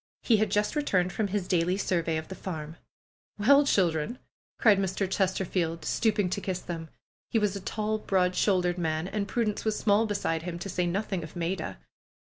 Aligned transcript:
He 0.23 0.37
had 0.37 0.49
just 0.49 0.75
returned 0.75 1.13
from 1.13 1.27
his 1.27 1.47
daily 1.47 1.77
survey 1.77 2.17
of 2.17 2.27
the 2.27 2.33
farm. 2.33 2.77
^^Well, 3.39 3.67
children!" 3.71 4.17
cried 4.59 4.79
Mr. 4.79 5.07
Chesterfield, 5.07 5.85
stooping 5.85 6.27
to 6.31 6.41
kiss 6.41 6.57
them. 6.59 6.89
He 7.29 7.37
was 7.37 7.55
a 7.55 7.61
tall, 7.61 7.99
broad 7.99 8.33
shouldered 8.35 8.79
man, 8.79 9.07
and 9.07 9.27
Prudence 9.27 9.63
was 9.63 9.77
small 9.77 10.07
beside 10.07 10.41
him, 10.41 10.57
to 10.57 10.69
say 10.69 10.87
nothing 10.87 11.21
of 11.21 11.35
Maida. 11.35 11.77